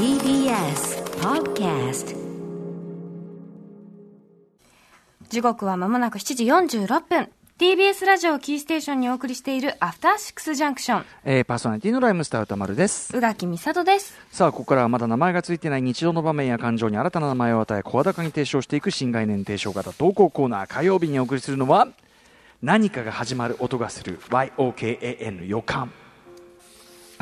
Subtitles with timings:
[0.00, 2.16] TBS Podcast
[5.28, 7.28] 時刻はまもなく7時46分。
[7.58, 13.14] TBS ラジオキーステーションにお送りしているアフターシックスジャンクションえー、パーソナリティのライムスター歌丸です。
[13.14, 14.18] 宇垣美里です。
[14.30, 21.88] さあ、ここからはまだ名前がついていない日常の場面や感情に新たな名前を与え、声高に提唱していく新概念提唱型投稿コーナー、火曜日にお送りするのは、
[22.62, 25.92] 何かが始まる音がする YOKAN 予感。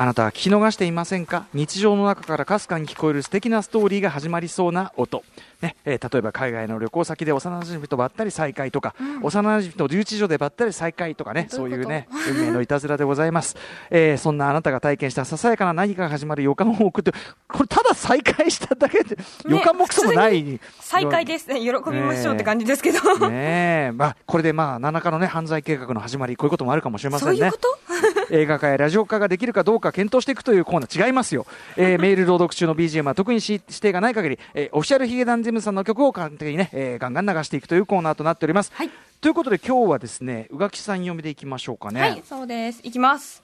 [0.01, 1.45] あなたは聞き逃していませんか？
[1.53, 5.25] 日常の中からかすかに聞こえる素敵なストーリーが始まりそうな音。
[5.61, 13.57] ねえー例えば海外の旅行先で幼馴染とばったり再会とか、幼馴染と留置所でばったり再会とかね、そういうね、運命のいたずらでございます。
[13.89, 17.11] えーそんなあなたが体験したささやかな何かが始まる予感を送って、
[17.49, 19.17] これただ再会しただけで、
[19.49, 20.61] 予感もクソもない。
[20.79, 27.37] 再開ですね喜びましょうって感じですけど、ねえ、まあ、これでまあ、何らかのね、犯罪計画の始まり、こういうこともあるかもしれませんね。
[27.37, 27.88] そういうこと？
[28.31, 31.45] 映画化やラジオ化ができるかどうか検討していくというコーナー違いますよ。
[31.77, 38.71] えー メール朗読中の BGM は特にし指定がない限り、えーオフィシャルヒゲダンジムさんの曲を完璧にね、えーガンガン流していくというコーナーとなっております。
[38.73, 38.89] はい
[39.21, 42.01] ということで今日はですね、宇垣さん読みでいきましょうかね。
[42.01, 43.43] はいそうですいきます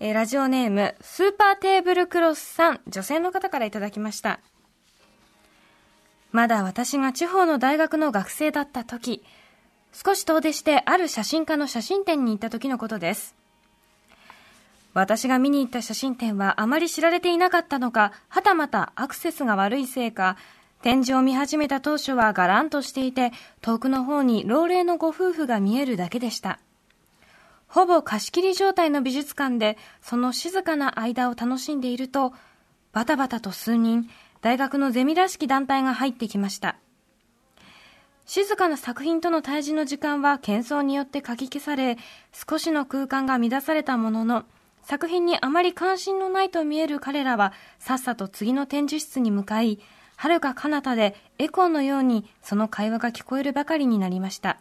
[0.00, 4.40] えーラジオネームスーパーテーブルクロスさん女性の方からいただきました
[6.32, 9.22] まだ私が地方の大学の学生だった時
[9.92, 13.34] 少し遠出してある写真家の写真展に行った時のことです
[14.94, 20.36] 私が見に行った写真展はあまり知られていなかったのか、はたまたアクセスが悪いせいか、
[20.82, 26.60] 展示を見始めた当初はガランとしていて、遠くの方に老齢のご夫婦が見えるだけでした。
[27.66, 32.32] ほぼ貸し切り状態の美術館で、その静かな間を楽しんでいると、
[32.92, 34.08] バタバタと数人、
[34.42, 36.76] 大学のゼミらしき団体が入ってきました。
[38.26, 41.98] 静かな作品との対峙の時間は喧騒によってかき消され、
[42.48, 44.44] 少しの空間が乱されたものの、
[44.84, 49.80] 作品にあまり関心のないと見える彼らは、さっさと次の展示室に向かい、
[50.16, 54.58] 遥か彼方でエコーのようにその会話が聞こえるばかりになりました。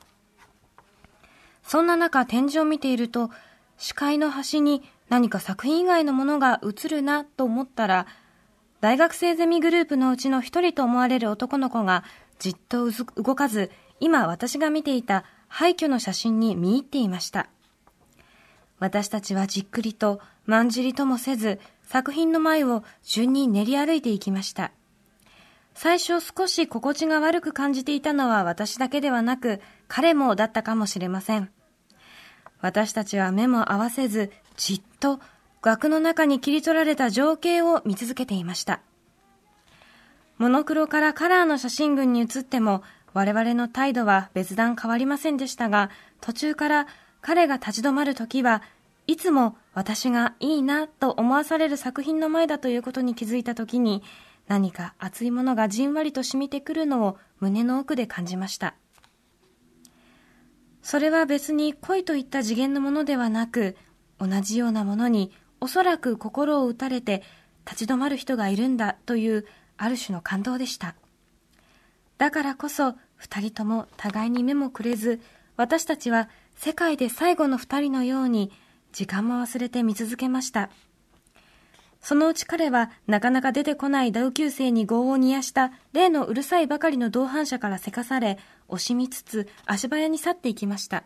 [1.63, 3.31] そんな中、展示を見ていると、
[3.77, 8.07] 視界の端に何か作品以外のものが映るなと思ったら、
[8.79, 12.03] 大学生ゼミグループのうちの一人と思われる男の子が
[12.39, 17.47] じっと動かず、今私が見ていた廃墟の写真に見入っていました。
[18.83, 24.73] 私たちはじっくりと、まんじりともせず、作品の前を順に練り歩いていきました。
[25.73, 31.49] 最初少し心地が悪く感じていたのは私だけではなく、彼もだったかもしれません。
[32.59, 35.21] 私たちは目も合わせず、じっと
[35.61, 38.81] 額の中に切り取られた情景を見続けていました。
[40.37, 42.83] モノクロからカラーの写真群に移っても、
[43.13, 45.89] 我々の態度は別段変わりませんでしたが、
[46.19, 46.87] 途中から
[47.23, 48.61] 彼が立ち止まるときは
[49.07, 54.03] いつも私がいいなと思わされる作品の前だということに気づいたときに、
[54.47, 58.75] 何か熱いものがじんわりと染みてくるのを胸の奥で感じました。
[60.81, 63.77] それは別に恋といった次元のものではなく、
[64.19, 67.23] 同じようなものにおそらく心を打たれて
[67.65, 69.45] 立ち止まる人がいるんだという
[69.77, 70.95] ある種の感動でした。
[72.17, 75.21] だからこそ二人とも互いに目もくれず、
[75.55, 78.51] 私たちは世界で最後の二人のように
[78.91, 80.69] 時間も忘れて見続けました。
[82.01, 88.37] そのうち彼はなかなか出てこない同級生に業を煮やした例のうるさいばかりの同伴者からせかされ、
[88.67, 91.03] 惜しみつつ足早に去っていきました。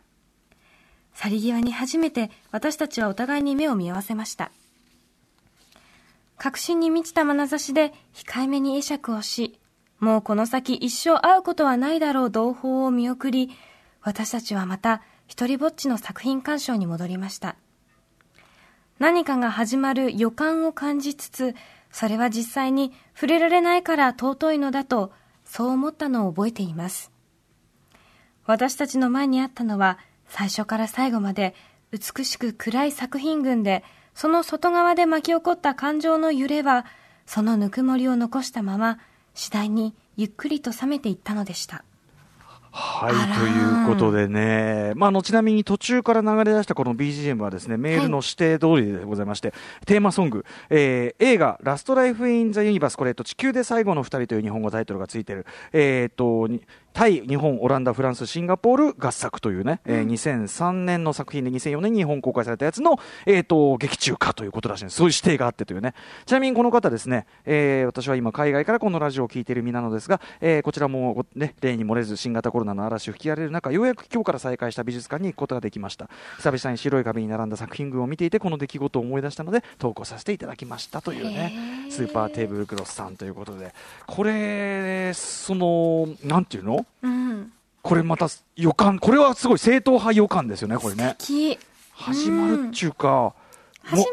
[1.13, 4.52] 去り際に初めて私たちはお互いに目を見合わせました。
[6.38, 9.59] 確信に満ちた眼差しで控えめに会釈をし、
[10.00, 13.52] もうこの先一生会うことはないだろう同胞を見送り、
[14.02, 17.55] 私たちはまた一人ぼっちの作品鑑賞に戻りました。
[18.99, 21.55] 何かが始まる予感を感じつつ、
[21.91, 25.11] それは実際に触れられないから尊いのだと、
[25.45, 27.11] そう思ったのを覚えています。
[28.45, 31.53] 私たちの前にあったのは、最初から最後まで
[31.91, 33.83] 美しく暗い作品群で、
[34.15, 36.85] その外側で巻き起こった感情の揺れは、
[37.25, 39.00] そのぬくもりを残したまま、
[39.35, 41.83] 次第にゆっくりと冷めていったのでした。
[42.79, 49.51] はいということでね、まあ、あのちなみに途中から流れ出したこの BGM はですね、メールの指定通りでございまして、
[49.88, 56.62] テーマソング、えー映画、ラストライフ・イン・ザ・ユニバース、これ、えっと、地球で最後の二人という日本語タイトルがついてる、えーっと、に
[56.97, 62.97] タイ、日本、オランダ、フランス、シンガポール合作というね、えー2003年の作品で2004年に日本公開されたやつの、
[63.27, 64.95] えー、と劇中歌ということらしいんです。
[64.97, 65.94] そういう指定があってというね。
[66.25, 76.09] ちなみにこの方ですね、えー私は今海外からこのラジオを聞いている身なのですが、えーこちらも、ね、例に漏れず新型コロナの嵐を吹き荒れる中、ようやく今日から再開した美術館に行くことができました。
[76.38, 81.53] 久々に白い壁に並んだ作品群を見ていて、この出来事を思い出したので、投稿させていただきましたというね、
[81.91, 83.75] スーパーテーブルクロスさんということで、
[84.07, 86.87] これ、その、なんていうの？
[87.01, 87.51] うん。
[87.81, 91.16] これまた予感、これはすごい正統派予感ですよね、これね。
[91.18, 91.57] き、
[91.94, 93.34] 始まるっちゅうか、
[93.84, 94.06] 始まっ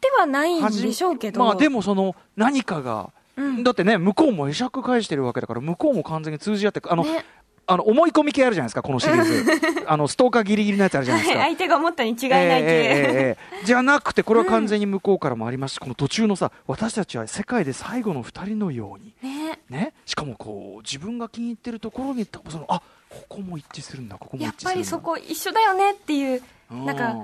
[0.00, 1.44] てはないんでしょうけど。
[1.44, 7.24] まあでもその何かが、うんだってね、向こうも会釈返してるわけだから、向こうも完全に通じ合って、あの、ね
[7.70, 9.84] あの思い込み系あるじゃないですか、このシリーズ。
[9.86, 11.42] あのストーカーギリギリのやつあるじゃないですか。
[11.42, 12.66] 相手が思ったに違いない系。
[12.66, 22.80] えーじゃなくて、これは完全に向こうからもありますし、この途中のさ、私たちは世界で最後の2人のように、ねね、しかもこう自分が気に入ってるところに、そのあ
[23.10, 24.74] ここも一致するんだ、ここも一やっ致するんだ。
[24.74, 27.16] ぱりそこ一緒だよねっていう、うんなんか、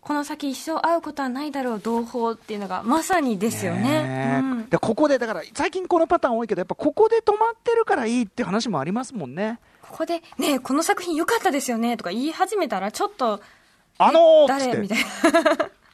[0.00, 4.40] この先一生会うことはないだろう同胞っていうのがまさにですよね。
[4.42, 13.40] うんでここでだから最近このパターン多いけどやっぱここで止まってるからいいって話もありますもんねここで、ねえこの作品良かったですよねとか言い始めたら、ちょっと、
[13.98, 14.78] あのー誰？
[14.78, 14.98] みたい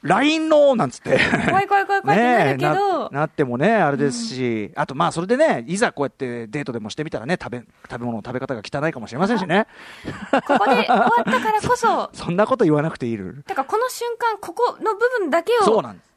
[0.02, 1.17] LINE のなんつって。
[1.19, 1.46] な。
[1.46, 7.58] 怖い怖い怖い怖いってなるけど、ななってもねあれですし、あとまあそれでねいざこうやってデートでもしてみたらね食べ
[7.90, 9.67] 食べ物の食べ方が汚いかもしれませんしね。
[10.46, 13.17] ここで終わったからこ そ、そんなこと言わなくていい。
[13.17, 16.07] るだからこの瞬間、ここの部分だけをそうなんです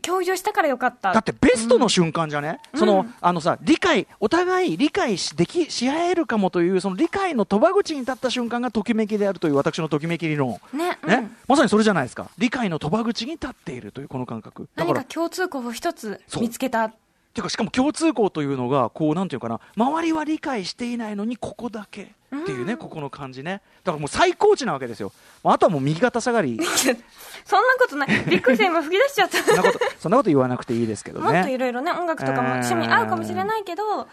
[0.00, 1.12] 共有したからよかった。
[1.12, 10.52] だってベストの瞬間じゃね、その、うんあのさ、理解、お互い理解し、でき、し合えるかもという、その理解の賭場口に立った瞬間がときめきであるという私のときめき理論。
[10.72, 12.30] ね、うんね、まさにそれじゃないですか。
[12.38, 14.68] 理解の賭場口に立っているというこの感覚。
[14.74, 16.92] だから、何か共通項を一つ見つけた。
[17.32, 22.08] ていうかしかも共通項というのが、こう、なんていうかな、周りは理解していないのに、ここだけっ
[22.44, 23.60] ていうね、ここの感じね。
[23.84, 25.12] だからもう最高値なわけですよ。
[25.44, 26.58] あとはもう右肩下がり。
[27.44, 28.08] そんなことない。
[28.26, 29.42] びっくりして今吹き出しちゃった。
[29.42, 31.58] そんなこと、そんなこと言わなくていいですけどもっといね。
[31.58, 34.08] ろいろね、音楽とかもえー趣味合うかもしれないけど、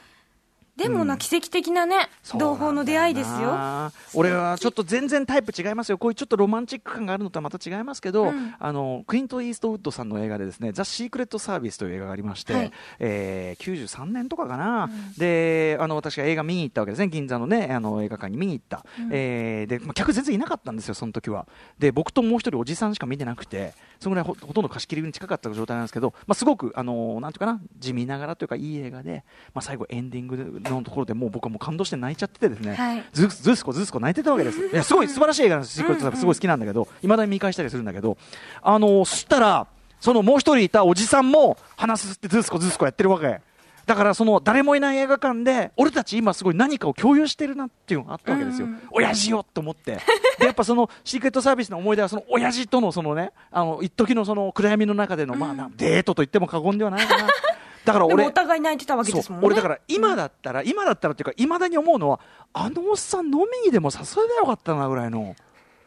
[0.80, 3.40] でもな、奇跡的なね、同胞の出会いですよ。
[3.42, 3.92] よ。
[4.14, 5.98] 俺はちょっと全然タイプ違いますよ。
[5.98, 17.08] こういうちょっとロマンチック感があるのとはまた違いますけど、うんあの、クイント・イーストウッドさんの映画でですね、ザ・シークレット・サービスという映画がありまして、はいえー93年とかかな、で、あの、私が映画見に行ったわけですね。
[17.08, 18.86] 銀座のね、あの、映画館に見に行った。
[19.12, 21.48] えーで、まあ客全然いなかったんですよ、その時は。
[21.78, 29.24] で、僕ともう一人おじさんしか見てなくて、そのぐらいほほとんど貸し切りに近かった状態なんですけど、まあ、すごく、あの、なんていうかな、地味ながらというか、いい映画で、
[29.54, 34.60] まあ、最後エンディングのところでもう僕はもう感動して泣いちゃっててですね、はいずずすこずすこ泣いてたわけです。
[34.68, 35.74] いや、すごい素晴らしい映画なんです。
[35.75, 38.18] シークレットすごい好きなんだけど、いまだに見返したりするんだけど、
[38.62, 39.68] あの、そしたら、
[40.00, 43.42] そのもう一人いたおじさんも話すってずすこずすこやってるわけ。
[43.89, 49.97] だからその誰もいない映画館で俺たち今すごい何かを共有してるなっていうのがあったわけですよ、うん親父よと思って。
[50.38, 57.30] でやっぱそのシークレットサービスの思い出はその親父とのそのねあの一時のその暗闇の中での、まあなデートと言っても過言ではないかな。
[57.83, 59.47] だから俺お互い泣いてたわけですもんね。
[59.47, 62.19] 俺だから今だったら、今だったらっていうかいまだに思うのは
[62.53, 65.36] あのおっさん飲みにでも誘えばよかったなぐらいの。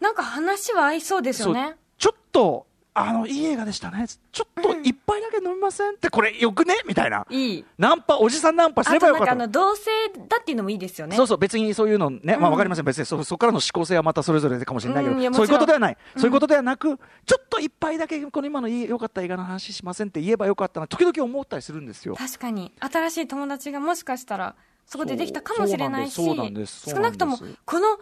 [0.01, 1.77] なんか話は合いそうですよね。
[1.99, 4.07] ちょっとあのいい映画でしたね。
[4.33, 5.95] ちょっと一杯だけ飲みません？
[5.95, 6.75] ってこれよくね？
[6.87, 7.27] みたいな。
[7.31, 7.65] いい。
[7.79, 9.91] ナンパおじさんナンパすれあとなんかあの、ばよかった同性
[10.29, 11.17] だっていうのもいいですよね。
[11.17, 12.85] そうそう、別にそういうのね、まあうんわかりません。
[12.85, 15.23] 別にそ、そこからの思考性はまたそれぞれかもしれないけど、そうん。
[15.23, 15.97] いうことではない。
[16.17, 22.15] そういうことではなく、ちょっと一杯だけこの今のいい良かった映画の話しませんって言えばよかったな、時々思ったりするんですよ。
[22.15, 22.73] 確かに。
[22.79, 24.55] 新しい友達がもしかしたら、
[24.85, 27.99] そこでできたかもしれないし、少なくとも、この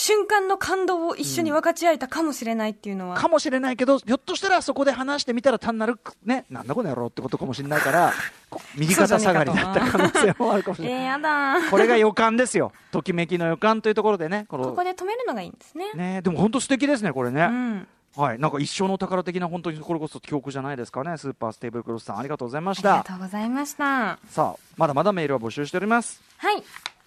[0.00, 3.16] 瞬間の感動を一緒に分かち合えたかもしれないっていうのは。
[3.16, 8.12] かもしれないけど、ひょっとしたらそこで話してみたら単なる、ね、なんだこの野郎ってことかもしれないから、
[8.78, 11.04] 右肩下がりだった可能性もあるかもしえー、れない。
[11.06, 12.70] やだこれが予感ですよ。
[12.92, 15.92] ときめきの予感というところでね、ここで止めるのがいいんですね。
[15.94, 17.42] ね、でも本当素敵ですね、これね。
[17.42, 17.88] うん。
[18.16, 21.16] はい、なんか一生の宝的な本当にこれこそ記憶じゃないですかね。
[21.18, 22.94] スーパーステーブルクロスさん、ありがとうございました。
[22.94, 24.18] ありがとうございました。
[24.28, 26.22] さあ、まだまだメールは募集しております。
[26.36, 26.62] はい。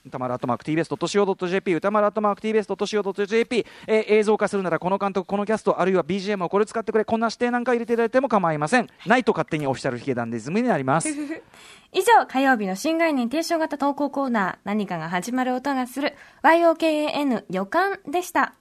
[0.06, 11.10] 歌丸アットマーク TBS.CO.JP 歌丸アットマーク TBS.CO.JP、えー映像化するならこの監督このキャストあるいは BGM をこれ使ってくれこんな指定なんか入れていただいても構いませんないと勝手にオフィシャルヒゲダンディズムになります
[11.94, 18.54] 以上、火曜日の新概念提唱型投稿コーナー、何かが始まる音がする、YOKAN 予感でした。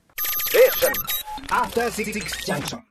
[1.49, 2.13] After Six
[2.45, 2.81] Junction.